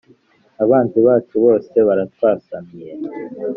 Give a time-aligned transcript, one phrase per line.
[0.63, 2.91] Abanzi bacu bose baratwasamiye.